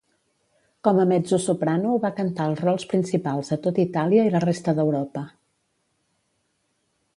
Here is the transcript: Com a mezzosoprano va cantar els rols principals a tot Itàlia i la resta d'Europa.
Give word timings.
Com 0.85 1.01
a 1.01 1.03
mezzosoprano 1.11 1.91
va 2.05 2.11
cantar 2.21 2.47
els 2.53 2.63
rols 2.65 2.87
principals 2.95 3.53
a 3.57 3.59
tot 3.67 3.79
Itàlia 3.85 4.25
i 4.31 4.35
la 4.39 4.43
resta 4.49 4.77
d'Europa. 4.81 5.27